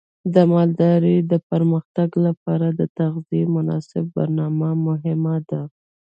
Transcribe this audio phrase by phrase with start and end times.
[0.33, 5.61] د مالدارۍ د پرمختګ لپاره د تغذیې مناسب برنامه مهمه ده.